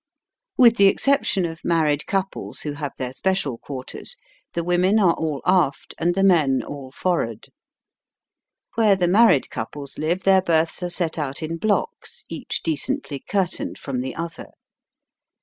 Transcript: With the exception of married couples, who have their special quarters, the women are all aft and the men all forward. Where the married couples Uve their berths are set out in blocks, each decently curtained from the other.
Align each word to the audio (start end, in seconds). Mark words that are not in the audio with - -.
With 0.57 0.77
the 0.77 0.87
exception 0.87 1.45
of 1.45 1.63
married 1.63 2.07
couples, 2.07 2.61
who 2.61 2.71
have 2.73 2.93
their 2.97 3.13
special 3.13 3.59
quarters, 3.59 4.15
the 4.53 4.63
women 4.63 4.97
are 4.99 5.13
all 5.13 5.43
aft 5.45 5.93
and 5.99 6.15
the 6.15 6.23
men 6.23 6.63
all 6.63 6.89
forward. 6.89 7.49
Where 8.73 8.95
the 8.95 9.07
married 9.07 9.51
couples 9.51 9.97
Uve 9.99 10.23
their 10.23 10.41
berths 10.41 10.81
are 10.81 10.89
set 10.89 11.19
out 11.19 11.43
in 11.43 11.57
blocks, 11.57 12.23
each 12.29 12.63
decently 12.63 13.19
curtained 13.27 13.77
from 13.77 13.99
the 14.01 14.15
other. 14.15 14.47